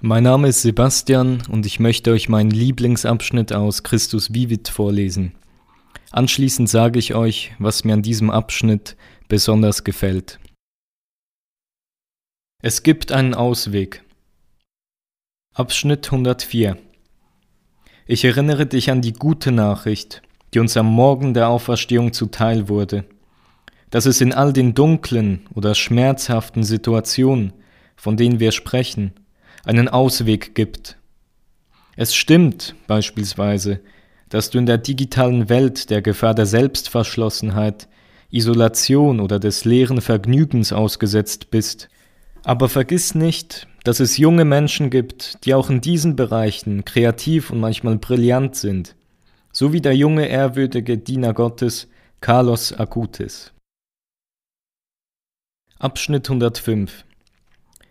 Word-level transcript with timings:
Mein 0.00 0.22
Name 0.22 0.46
ist 0.46 0.62
Sebastian 0.62 1.42
und 1.50 1.66
ich 1.66 1.80
möchte 1.80 2.12
euch 2.12 2.28
meinen 2.28 2.52
Lieblingsabschnitt 2.52 3.52
aus 3.52 3.82
Christus 3.82 4.32
Vivit 4.32 4.68
vorlesen. 4.68 5.34
Anschließend 6.12 6.68
sage 6.68 7.00
ich 7.00 7.16
euch, 7.16 7.52
was 7.58 7.82
mir 7.82 7.94
an 7.94 8.02
diesem 8.02 8.30
Abschnitt 8.30 8.96
besonders 9.26 9.82
gefällt. 9.82 10.38
Es 12.62 12.84
gibt 12.84 13.10
einen 13.10 13.34
Ausweg. 13.34 14.04
Abschnitt 15.52 16.06
104 16.06 16.78
Ich 18.06 18.24
erinnere 18.24 18.66
dich 18.66 18.92
an 18.92 19.02
die 19.02 19.14
gute 19.14 19.50
Nachricht, 19.50 20.22
die 20.54 20.60
uns 20.60 20.76
am 20.76 20.86
Morgen 20.86 21.34
der 21.34 21.48
Auferstehung 21.48 22.12
zuteil 22.12 22.68
wurde, 22.68 23.04
dass 23.90 24.06
es 24.06 24.20
in 24.20 24.32
all 24.32 24.52
den 24.52 24.74
dunklen 24.74 25.48
oder 25.54 25.74
schmerzhaften 25.74 26.62
Situationen, 26.62 27.52
von 27.96 28.16
denen 28.16 28.38
wir 28.38 28.52
sprechen, 28.52 29.12
einen 29.68 29.88
Ausweg 29.88 30.54
gibt. 30.54 30.96
Es 31.94 32.14
stimmt 32.14 32.74
beispielsweise, 32.86 33.80
dass 34.30 34.48
du 34.48 34.58
in 34.58 34.64
der 34.64 34.78
digitalen 34.78 35.50
Welt 35.50 35.90
der 35.90 36.00
Gefahr 36.00 36.34
der 36.34 36.46
Selbstverschlossenheit, 36.46 37.86
Isolation 38.30 39.20
oder 39.20 39.38
des 39.38 39.66
leeren 39.66 40.00
Vergnügens 40.00 40.72
ausgesetzt 40.72 41.50
bist. 41.50 41.90
Aber 42.44 42.70
vergiss 42.70 43.14
nicht, 43.14 43.68
dass 43.84 44.00
es 44.00 44.16
junge 44.16 44.46
Menschen 44.46 44.88
gibt, 44.88 45.44
die 45.44 45.52
auch 45.52 45.68
in 45.68 45.82
diesen 45.82 46.16
Bereichen 46.16 46.86
kreativ 46.86 47.50
und 47.50 47.60
manchmal 47.60 47.98
brillant 47.98 48.56
sind, 48.56 48.96
so 49.52 49.74
wie 49.74 49.82
der 49.82 49.94
junge 49.94 50.28
ehrwürdige 50.28 50.96
Diener 50.96 51.34
Gottes 51.34 51.88
Carlos 52.22 52.72
Acutis. 52.72 53.52
Abschnitt 55.78 56.28
105 56.28 57.04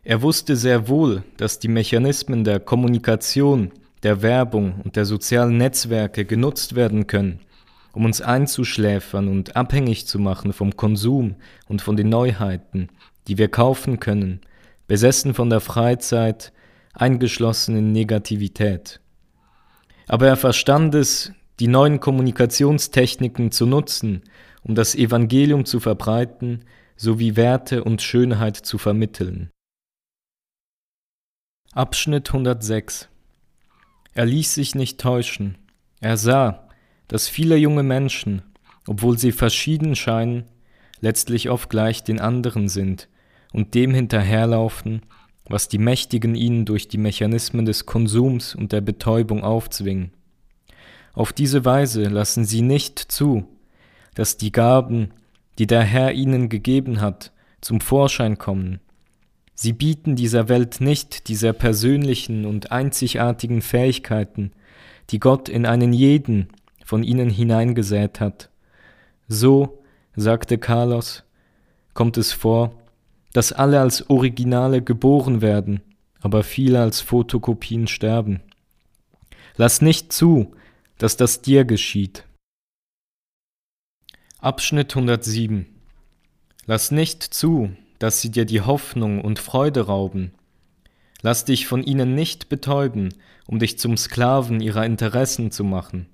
er 0.07 0.21
wusste 0.21 0.55
sehr 0.55 0.87
wohl, 0.87 1.23
dass 1.35 1.59
die 1.59 1.67
Mechanismen 1.67 2.45
der 2.45 2.61
Kommunikation, 2.61 3.73
der 4.03 4.21
Werbung 4.21 4.79
und 4.81 4.95
der 4.95 5.03
sozialen 5.03 5.57
Netzwerke 5.57 6.23
genutzt 6.23 6.75
werden 6.75 7.07
können, 7.07 7.41
um 7.91 8.05
uns 8.05 8.21
einzuschläfern 8.21 9.27
und 9.27 9.57
abhängig 9.57 10.07
zu 10.07 10.17
machen 10.17 10.53
vom 10.53 10.77
Konsum 10.77 11.35
und 11.67 11.81
von 11.81 11.97
den 11.97 12.07
Neuheiten, 12.07 12.87
die 13.27 13.37
wir 13.37 13.49
kaufen 13.49 13.99
können, 13.99 14.39
besessen 14.87 15.33
von 15.33 15.49
der 15.49 15.59
Freizeit, 15.59 16.53
eingeschlossen 16.93 17.75
in 17.75 17.91
Negativität. 17.91 19.01
Aber 20.07 20.27
er 20.27 20.37
verstand 20.37 20.95
es, 20.95 21.33
die 21.59 21.67
neuen 21.67 21.99
Kommunikationstechniken 21.99 23.51
zu 23.51 23.65
nutzen, 23.65 24.21
um 24.63 24.73
das 24.73 24.95
Evangelium 24.95 25.65
zu 25.65 25.81
verbreiten 25.81 26.61
sowie 26.95 27.35
Werte 27.35 27.83
und 27.83 28.01
Schönheit 28.01 28.55
zu 28.55 28.77
vermitteln. 28.77 29.49
Abschnitt 31.77 32.29
106 32.29 33.07
Er 34.15 34.25
ließ 34.25 34.55
sich 34.55 34.73
nicht 34.73 34.99
täuschen. 34.99 35.59
Er 35.99 36.17
sah, 36.17 36.67
dass 37.07 37.27
viele 37.27 37.55
junge 37.55 37.83
Menschen, 37.83 38.41
obwohl 38.87 39.19
sie 39.19 39.31
verschieden 39.31 39.95
scheinen, 39.95 40.45
letztlich 41.01 41.51
oft 41.51 41.69
gleich 41.69 42.03
den 42.03 42.19
anderen 42.19 42.67
sind 42.67 43.09
und 43.53 43.75
dem 43.75 43.93
hinterherlaufen, 43.93 45.03
was 45.45 45.67
die 45.67 45.77
Mächtigen 45.77 46.33
ihnen 46.33 46.65
durch 46.65 46.87
die 46.87 46.97
Mechanismen 46.97 47.67
des 47.67 47.85
Konsums 47.85 48.55
und 48.55 48.71
der 48.71 48.81
Betäubung 48.81 49.43
aufzwingen. 49.43 50.13
Auf 51.13 51.31
diese 51.31 51.63
Weise 51.63 52.05
lassen 52.05 52.43
sie 52.43 52.63
nicht 52.63 52.97
zu, 52.97 53.45
dass 54.15 54.37
die 54.37 54.51
Gaben, 54.51 55.13
die 55.59 55.67
der 55.67 55.83
Herr 55.83 56.13
ihnen 56.13 56.49
gegeben 56.49 57.01
hat, 57.01 57.31
zum 57.61 57.81
Vorschein 57.81 58.39
kommen 58.39 58.79
Sie 59.59 59.73
bieten 59.73 60.15
dieser 60.15 60.49
Welt 60.49 60.81
nicht 60.81 61.29
diese 61.29 61.51
persönlichen 61.51 62.45
und 62.45 62.71
einzigartigen 62.71 63.63
Fähigkeiten, 63.63 64.51
die 65.09 65.19
Gott 65.19 65.49
in 65.49 65.65
einen 65.65 65.93
jeden 65.93 66.49
von 66.85 67.01
ihnen 67.01 67.31
hineingesät 67.31 68.19
hat. 68.19 68.51
So, 69.27 69.81
sagte 70.15 70.59
Carlos, 70.59 71.23
kommt 71.95 72.17
es 72.17 72.33
vor, 72.33 72.71
dass 73.33 73.51
alle 73.51 73.81
als 73.81 74.11
Originale 74.11 74.83
geboren 74.83 75.41
werden, 75.41 75.81
aber 76.21 76.43
viele 76.43 76.79
als 76.79 77.01
Fotokopien 77.01 77.87
sterben. 77.87 78.41
Lass 79.55 79.81
nicht 79.81 80.13
zu, 80.13 80.53
dass 80.99 81.17
das 81.17 81.41
dir 81.41 81.65
geschieht. 81.65 82.25
Abschnitt 84.37 84.95
107 84.95 85.65
Lass 86.67 86.91
nicht 86.91 87.23
zu, 87.23 87.71
dass 87.99 88.21
sie 88.21 88.31
dir 88.31 88.45
die 88.45 88.61
Hoffnung 88.61 89.21
und 89.21 89.39
Freude 89.39 89.87
rauben. 89.87 90.31
Lass 91.21 91.45
dich 91.45 91.67
von 91.67 91.83
ihnen 91.83 92.15
nicht 92.15 92.49
betäuben, 92.49 93.13
um 93.47 93.59
dich 93.59 93.79
zum 93.79 93.97
Sklaven 93.97 94.59
ihrer 94.59 94.85
Interessen 94.85 95.51
zu 95.51 95.63
machen. 95.63 96.07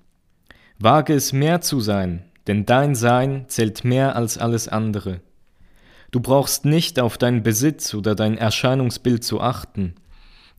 Wage 0.80 1.14
es 1.14 1.34
mehr 1.34 1.62
zu 1.62 1.80
sein, 1.80 2.24
denn 2.48 2.66
dein 2.66 2.96
Sein 2.96 3.46
zählt 3.48 3.84
mehr 3.84 4.16
als 4.16 4.38
alles 4.38 4.68
andere. 4.68 5.22
Du 6.12 6.20
brauchst 6.20 6.66
nicht 6.66 7.00
auf 7.00 7.18
deinen 7.18 7.44
Besitz 7.44 7.94
oder 7.94 8.16
dein 8.16 8.38
Erscheinungsbild 8.38 9.24
zu 9.24 9.42
achten. 9.42 9.96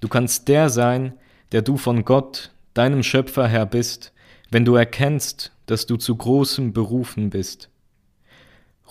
Du 0.01 0.09
kannst 0.09 0.49
der 0.49 0.69
sein, 0.69 1.15
der 1.53 1.63
du 1.63 1.77
von 1.77 2.05
Gott, 2.05 2.51
deinem 2.75 3.03
Schöpfer 3.03 3.47
her 3.47 3.65
bist, 3.65 4.13
wenn 4.51 4.65
du 4.65 4.75
erkennst, 4.75 5.53
dass 5.67 5.87
du 5.87 5.97
zu 5.97 6.17
großem 6.17 6.73
berufen 6.73 7.31
bist. 7.31 7.71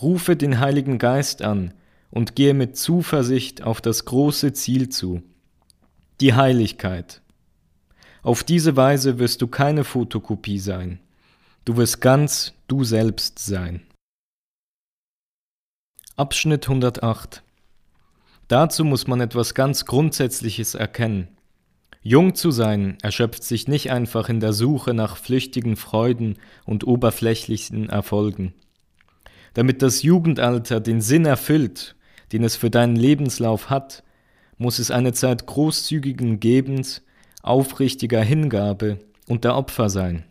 Rufe 0.00 0.36
den 0.36 0.58
Heiligen 0.58 0.98
Geist 0.98 1.42
an, 1.42 1.74
und 2.14 2.36
gehe 2.36 2.54
mit 2.54 2.76
Zuversicht 2.76 3.64
auf 3.64 3.80
das 3.80 4.04
große 4.04 4.52
Ziel 4.52 4.88
zu, 4.88 5.20
die 6.20 6.34
Heiligkeit. 6.34 7.22
Auf 8.22 8.44
diese 8.44 8.76
Weise 8.76 9.18
wirst 9.18 9.42
du 9.42 9.48
keine 9.48 9.82
Fotokopie 9.82 10.60
sein, 10.60 11.00
du 11.64 11.76
wirst 11.76 12.00
ganz 12.00 12.54
du 12.68 12.84
selbst 12.84 13.40
sein. 13.40 13.82
Abschnitt 16.14 16.68
108 16.68 17.42
Dazu 18.46 18.84
muss 18.84 19.08
man 19.08 19.20
etwas 19.20 19.54
ganz 19.54 19.84
Grundsätzliches 19.84 20.76
erkennen. 20.76 21.26
Jung 22.00 22.36
zu 22.36 22.52
sein 22.52 22.96
erschöpft 23.02 23.42
sich 23.42 23.66
nicht 23.66 23.90
einfach 23.90 24.28
in 24.28 24.38
der 24.38 24.52
Suche 24.52 24.94
nach 24.94 25.16
flüchtigen 25.16 25.74
Freuden 25.74 26.36
und 26.64 26.86
oberflächlichen 26.86 27.88
Erfolgen. 27.88 28.54
Damit 29.54 29.82
das 29.82 30.02
Jugendalter 30.02 30.78
den 30.78 31.00
Sinn 31.00 31.26
erfüllt 31.26 31.96
den 32.34 32.42
es 32.42 32.56
für 32.56 32.68
deinen 32.68 32.96
Lebenslauf 32.96 33.70
hat, 33.70 34.02
muss 34.58 34.80
es 34.80 34.90
eine 34.90 35.12
Zeit 35.12 35.46
großzügigen 35.46 36.40
Gebens, 36.40 37.00
aufrichtiger 37.44 38.22
Hingabe 38.22 38.98
und 39.28 39.44
der 39.44 39.54
Opfer 39.54 39.88
sein. 39.88 40.24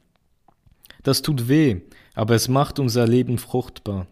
Das 1.02 1.22
tut 1.22 1.47
weh, 1.47 1.80
aber 2.13 2.36
es 2.36 2.50
macht 2.50 2.78
unser 2.78 3.08
Leben 3.08 3.38
fruchtbar. 3.38 4.08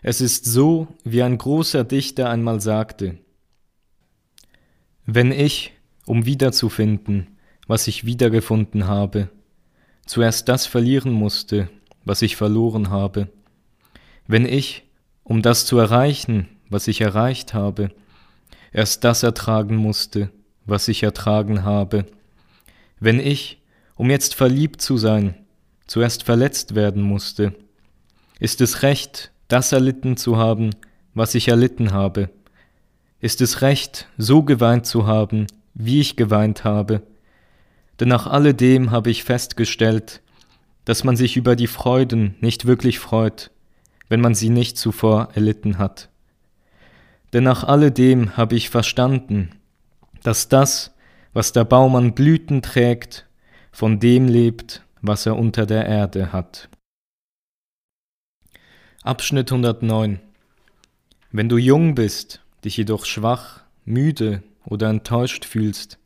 Es 0.00 0.20
ist 0.20 0.44
so, 0.44 0.86
wie 1.02 1.24
ein 1.24 1.38
großer 1.38 1.82
Dichter 1.82 2.30
einmal 2.30 2.60
sagte, 2.60 3.18
wenn 5.04 5.32
ich, 5.32 5.72
um 6.06 6.24
wiederzufinden, 6.24 7.36
was 7.66 7.88
ich 7.88 8.06
wiedergefunden 8.06 8.86
habe, 8.86 9.28
zuerst 10.06 10.48
das 10.48 10.66
verlieren 10.66 11.10
musste, 11.10 11.68
was 12.04 12.22
ich 12.22 12.36
verloren 12.36 12.90
habe, 12.90 13.28
wenn 14.28 14.46
ich, 14.46 14.84
um 15.24 15.42
das 15.42 15.66
zu 15.66 15.78
erreichen, 15.78 16.48
was 16.70 16.88
ich 16.88 17.00
erreicht 17.00 17.54
habe, 17.54 17.90
erst 18.72 19.04
das 19.04 19.22
ertragen 19.22 19.76
musste, 19.76 20.30
was 20.66 20.88
ich 20.88 21.02
ertragen 21.02 21.64
habe. 21.64 22.06
Wenn 23.00 23.20
ich, 23.20 23.60
um 23.96 24.10
jetzt 24.10 24.34
verliebt 24.34 24.80
zu 24.80 24.96
sein, 24.96 25.34
zuerst 25.86 26.22
verletzt 26.22 26.74
werden 26.74 27.02
musste, 27.02 27.54
ist 28.38 28.60
es 28.60 28.82
recht, 28.82 29.32
das 29.48 29.72
erlitten 29.72 30.16
zu 30.16 30.36
haben, 30.36 30.70
was 31.14 31.34
ich 31.34 31.48
erlitten 31.48 31.92
habe. 31.92 32.30
Ist 33.20 33.40
es 33.40 33.62
recht, 33.62 34.08
so 34.16 34.42
geweint 34.42 34.86
zu 34.86 35.06
haben, 35.06 35.46
wie 35.74 36.00
ich 36.00 36.16
geweint 36.16 36.64
habe. 36.64 37.02
Denn 37.98 38.08
nach 38.08 38.26
alledem 38.26 38.90
habe 38.90 39.10
ich 39.10 39.24
festgestellt, 39.24 40.22
dass 40.84 41.02
man 41.04 41.16
sich 41.16 41.36
über 41.36 41.56
die 41.56 41.66
Freuden 41.66 42.36
nicht 42.40 42.66
wirklich 42.66 42.98
freut, 42.98 43.50
wenn 44.08 44.20
man 44.20 44.34
sie 44.34 44.50
nicht 44.50 44.78
zuvor 44.78 45.30
erlitten 45.34 45.78
hat. 45.78 46.08
Denn 47.32 47.44
nach 47.44 47.64
alledem 47.64 48.36
habe 48.36 48.56
ich 48.56 48.70
verstanden, 48.70 49.50
dass 50.22 50.48
das, 50.48 50.94
was 51.32 51.52
der 51.52 51.64
Baum 51.64 51.94
an 51.96 52.14
Blüten 52.14 52.62
trägt, 52.62 53.26
von 53.70 54.00
dem 54.00 54.28
lebt, 54.28 54.82
was 55.02 55.26
er 55.26 55.36
unter 55.36 55.66
der 55.66 55.86
Erde 55.86 56.32
hat. 56.32 56.68
Abschnitt 59.02 59.52
109 59.52 60.20
Wenn 61.30 61.48
du 61.48 61.56
jung 61.56 61.94
bist, 61.94 62.42
dich 62.64 62.76
jedoch 62.76 63.04
schwach, 63.04 63.62
müde 63.84 64.42
oder 64.64 64.88
enttäuscht 64.90 65.44
fühlst, 65.44 65.98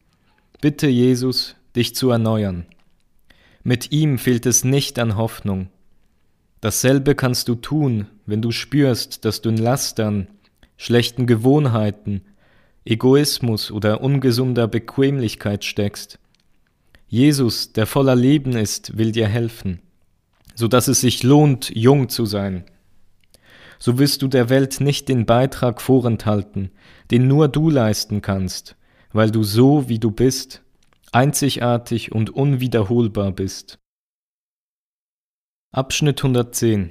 bitte 0.61 0.89
Jesus, 0.89 1.57
dich 1.75 1.95
zu 1.95 2.11
erneuern. 2.11 2.67
Mit 3.65 3.93
ihm 3.93 4.19
fehlt 4.19 4.45
es 4.45 4.65
nicht 4.65 4.99
an 4.99 5.17
Hoffnung. 5.17 5.69
Dasselbe 6.61 7.15
kannst 7.15 7.49
du 7.49 7.55
tun, 7.55 8.07
wenn 8.27 8.43
du 8.43 8.51
spürst, 8.51 9.25
dass 9.25 9.41
du 9.41 9.51
in 9.51 9.57
Lastern, 9.57 10.29
schlechten 10.83 11.29
Gewohnheiten, 11.29 12.23
Egoismus 12.85 13.71
oder 13.71 14.01
ungesunder 14.01 14.67
Bequemlichkeit 14.67 15.65
steckst. 15.65 16.19
Jesus, 17.07 17.73
der 17.73 17.87
voller 17.87 18.17
Leben 18.17 18.57
ist, 18.57 18.99
will 18.99 19.13
dir 19.13 19.29
helfen, 19.29 19.81
so 20.57 20.67
dass 20.67 20.89
es 20.89 21.01
sich 21.01 21.23
lohnt, 21.23 21.71
jung 21.73 22.09
zu 22.09 22.27
sein. 22.27 22.65
So 23.79 24.01
wirst 24.01 24.23
du 24.23 24.27
der 24.27 24.49
Welt 24.49 24.81
nicht 24.81 25.09
den 25.09 25.25
Beitrag 25.25 25.81
vorenthalten, 25.81 26.73
den 27.13 27.29
nur 27.29 27.47
du 27.47 27.71
leisten 27.71 28.21
kannst, 28.21 28.75
weil 29.13 29.31
du 29.31 29.45
so, 29.45 29.89
wie 29.89 30.01
du 30.01 30.11
bist, 30.11 30.63
einzigartig 31.13 32.11
und 32.11 32.31
unwiederholbar 32.31 33.31
bist. 33.31 33.79
Abschnitt 35.71 36.19
110 36.19 36.91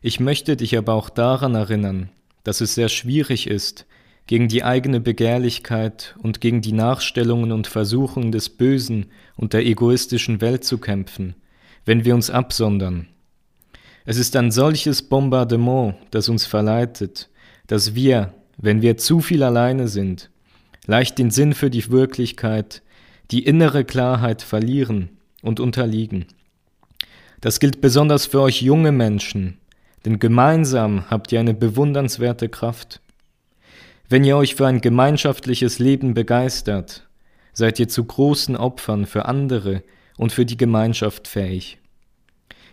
Ich 0.00 0.18
möchte 0.18 0.56
dich 0.56 0.78
aber 0.78 0.94
auch 0.94 1.10
daran 1.10 1.54
erinnern, 1.54 2.08
dass 2.44 2.60
es 2.60 2.74
sehr 2.74 2.88
schwierig 2.88 3.46
ist, 3.46 3.86
gegen 4.26 4.48
die 4.48 4.62
eigene 4.62 5.00
Begehrlichkeit 5.00 6.14
und 6.22 6.40
gegen 6.40 6.60
die 6.60 6.72
Nachstellungen 6.72 7.52
und 7.52 7.66
Versuchungen 7.66 8.32
des 8.32 8.48
Bösen 8.48 9.06
und 9.36 9.52
der 9.52 9.66
egoistischen 9.66 10.40
Welt 10.40 10.64
zu 10.64 10.78
kämpfen, 10.78 11.34
wenn 11.84 12.04
wir 12.04 12.14
uns 12.14 12.30
absondern. 12.30 13.08
Es 14.04 14.16
ist 14.16 14.36
ein 14.36 14.50
solches 14.50 15.02
Bombardement, 15.02 15.96
das 16.10 16.28
uns 16.28 16.46
verleitet, 16.46 17.28
dass 17.66 17.94
wir, 17.94 18.34
wenn 18.56 18.82
wir 18.82 18.96
zu 18.96 19.20
viel 19.20 19.42
alleine 19.42 19.88
sind, 19.88 20.30
leicht 20.86 21.18
den 21.18 21.30
Sinn 21.30 21.54
für 21.54 21.70
die 21.70 21.90
Wirklichkeit, 21.90 22.82
die 23.30 23.44
innere 23.44 23.84
Klarheit 23.84 24.42
verlieren 24.42 25.10
und 25.42 25.60
unterliegen. 25.60 26.26
Das 27.40 27.60
gilt 27.60 27.80
besonders 27.80 28.26
für 28.26 28.40
euch 28.40 28.62
junge 28.62 28.92
Menschen, 28.92 29.59
denn 30.04 30.18
gemeinsam 30.18 31.10
habt 31.10 31.32
ihr 31.32 31.40
eine 31.40 31.54
bewundernswerte 31.54 32.48
Kraft. 32.48 33.00
Wenn 34.08 34.24
ihr 34.24 34.36
euch 34.36 34.54
für 34.54 34.66
ein 34.66 34.80
gemeinschaftliches 34.80 35.78
Leben 35.78 36.14
begeistert, 36.14 37.08
seid 37.52 37.78
ihr 37.78 37.88
zu 37.88 38.04
großen 38.04 38.56
Opfern 38.56 39.06
für 39.06 39.26
andere 39.26 39.82
und 40.16 40.32
für 40.32 40.46
die 40.46 40.56
Gemeinschaft 40.56 41.28
fähig. 41.28 41.78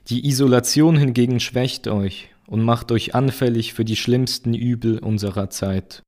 Die 0.10 0.26
Isolation 0.28 0.98
hingegen 0.98 1.40
schwächt 1.40 1.88
euch 1.88 2.30
und 2.48 2.64
macht 2.64 2.92
euch 2.92 3.14
anfällig 3.14 3.74
für 3.74 3.86
die 3.86 3.98
schlimmsten 3.98 4.54
Übel 4.54 5.00
unserer 5.00 5.50
Zeit. 5.50 6.02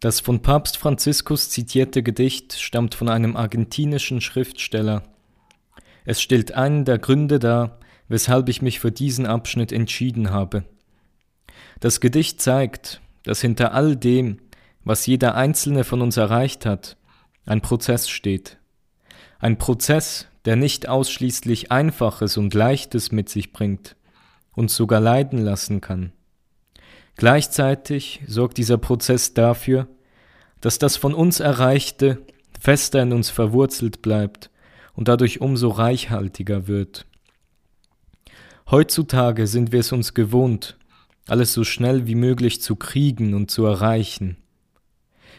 Das 0.00 0.20
von 0.20 0.42
Papst 0.42 0.76
Franziskus 0.76 1.48
zitierte 1.48 2.02
Gedicht 2.02 2.52
stammt 2.60 2.94
von 2.94 3.08
einem 3.08 3.36
argentinischen 3.36 4.20
Schriftsteller. 4.20 5.02
Es 6.04 6.20
stellt 6.20 6.52
einen 6.52 6.84
der 6.84 6.98
Gründe 6.98 7.38
dar, 7.38 7.80
weshalb 8.08 8.48
ich 8.48 8.62
mich 8.62 8.80
für 8.80 8.92
diesen 8.92 9.26
Abschnitt 9.26 9.72
entschieden 9.72 10.30
habe. 10.30 10.64
Das 11.80 12.00
Gedicht 12.00 12.40
zeigt, 12.40 13.00
dass 13.24 13.40
hinter 13.40 13.72
all 13.72 13.96
dem, 13.96 14.38
was 14.84 15.06
jeder 15.06 15.34
einzelne 15.34 15.84
von 15.84 16.02
uns 16.02 16.16
erreicht 16.16 16.66
hat, 16.66 16.96
ein 17.46 17.60
Prozess 17.60 18.08
steht. 18.08 18.58
Ein 19.38 19.58
Prozess, 19.58 20.28
der 20.44 20.56
nicht 20.56 20.88
ausschließlich 20.88 21.72
Einfaches 21.72 22.36
und 22.36 22.54
Leichtes 22.54 23.12
mit 23.12 23.28
sich 23.28 23.52
bringt, 23.52 23.96
uns 24.54 24.76
sogar 24.76 25.00
leiden 25.00 25.38
lassen 25.38 25.80
kann. 25.80 26.12
Gleichzeitig 27.16 28.22
sorgt 28.26 28.58
dieser 28.58 28.78
Prozess 28.78 29.34
dafür, 29.34 29.88
dass 30.60 30.78
das 30.78 30.96
von 30.96 31.14
uns 31.14 31.40
Erreichte 31.40 32.22
fester 32.58 33.02
in 33.02 33.12
uns 33.12 33.30
verwurzelt 33.30 34.02
bleibt 34.02 34.50
und 34.94 35.08
dadurch 35.08 35.40
umso 35.40 35.68
reichhaltiger 35.68 36.66
wird. 36.66 37.06
Heutzutage 38.74 39.46
sind 39.46 39.70
wir 39.70 39.78
es 39.78 39.92
uns 39.92 40.14
gewohnt, 40.14 40.76
alles 41.28 41.52
so 41.52 41.62
schnell 41.62 42.08
wie 42.08 42.16
möglich 42.16 42.60
zu 42.60 42.74
kriegen 42.74 43.32
und 43.32 43.48
zu 43.48 43.64
erreichen. 43.64 44.36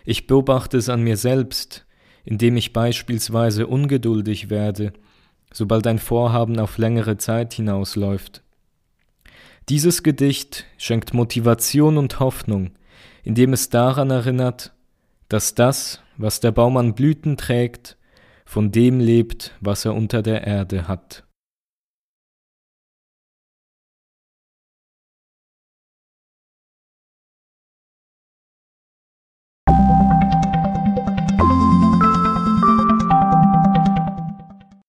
Ich 0.06 0.26
beobachte 0.26 0.78
es 0.78 0.88
an 0.88 1.02
mir 1.02 1.18
selbst, 1.18 1.86
indem 2.24 2.56
ich 2.56 2.72
beispielsweise 2.72 3.68
ungeduldig 3.68 4.50
werde, 4.50 4.94
sobald 5.52 5.86
ein 5.86 6.00
Vorhaben 6.00 6.58
auf 6.60 6.78
längere 6.78 7.18
Zeit 7.18 7.54
hinausläuft. 7.54 8.42
Dieses 9.68 10.02
Gedicht 10.02 10.66
schenkt 10.78 11.14
Motivation 11.14 11.98
und 11.98 12.22
Hoffnung, 12.22 12.72
indem 13.26 13.52
es 13.52 13.68
daran 13.68 14.12
erinnert, 14.12 14.72
dass 15.28 15.56
das, 15.56 16.00
was 16.16 16.40
der 16.40 16.54
Baum 16.54 16.78
an 16.78 16.96
Blüten 16.96 17.36
trägt, 17.36 17.98
von 18.46 18.72
dem 18.72 19.02
lebt, 19.02 19.52
was 19.60 19.84
er 19.84 19.94
unter 19.94 20.22
der 20.22 20.48
Erde 20.48 20.88
hat. 20.88 21.26